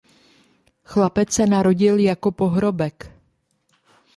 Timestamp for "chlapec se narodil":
0.83-1.99